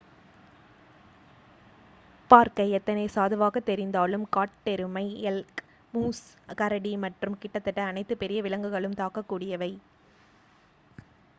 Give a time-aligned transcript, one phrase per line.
[2.31, 5.61] பார்க்க எத்தனை சாதுவாக தெரிந்தாலும் காட்டெருமை எல்க்
[5.93, 6.23] மூஸ்
[6.57, 9.71] கரடி மற்றும் கிட்டத்தட்ட அனைத்து பெரிய விலங்குகளும் தாக்கக் கூடியவை